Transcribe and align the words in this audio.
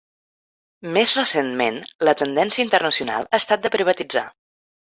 Més 0.95 1.11
recentment, 1.19 1.77
la 2.09 2.15
tendència 2.23 2.65
internacional 2.69 3.29
ha 3.31 3.45
estat 3.45 3.65
de 3.67 3.73
privatitzar. 3.77 4.29